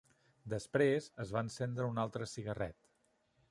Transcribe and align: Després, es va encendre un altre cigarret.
Després, 0.53 1.09
es 1.25 1.35
va 1.37 1.45
encendre 1.47 1.87
un 1.91 2.03
altre 2.07 2.31
cigarret. 2.35 2.79